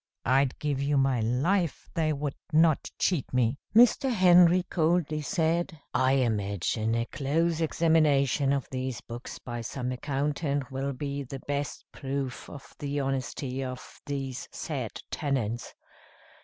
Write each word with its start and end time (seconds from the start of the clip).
I'd 0.25 0.57
give 0.57 0.81
you 0.81 0.97
my 0.97 1.19
life, 1.19 1.87
they 1.93 2.11
would 2.11 2.33
not 2.51 2.89
cheat 2.97 3.31
me." 3.31 3.59
Mr. 3.75 4.09
Henry 4.11 4.63
coldly 4.63 5.21
said: 5.21 5.79
"I 5.93 6.13
imagine 6.13 6.95
a 6.95 7.05
close 7.05 7.61
examination 7.61 8.51
of 8.51 8.67
these 8.71 9.01
books 9.01 9.37
by 9.37 9.61
some 9.61 9.91
accountant 9.91 10.71
will 10.71 10.93
be 10.93 11.21
the 11.21 11.41
best 11.47 11.85
proof 11.91 12.49
of 12.49 12.73
the 12.79 12.99
honesty 12.99 13.63
of 13.63 14.01
these 14.07 14.49
said 14.51 14.89
tenants. 15.11 15.75